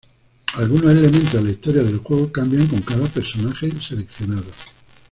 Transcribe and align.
Algunos 0.55 0.93
elementos 0.95 1.33
de 1.33 1.43
la 1.43 1.51
historia 1.51 1.83
del 1.83 1.99
juego 1.99 2.31
cambian 2.31 2.65
con 2.65 2.81
cada 2.81 3.05
personaje 3.07 3.69
seleccionado. 3.69 4.49